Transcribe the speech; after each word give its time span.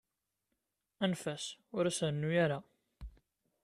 Anef-as, 1.03 1.45
ur 1.77 1.83
as-rennu 1.89 2.29
ara. 2.43 2.59